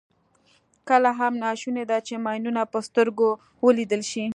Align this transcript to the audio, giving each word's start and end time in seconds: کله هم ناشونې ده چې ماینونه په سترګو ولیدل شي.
کله 0.89 1.09
هم 1.19 1.33
ناشونې 1.43 1.83
ده 1.89 1.97
چې 2.07 2.13
ماینونه 2.25 2.61
په 2.71 2.79
سترګو 2.87 3.29
ولیدل 3.65 4.01
شي. 4.11 4.25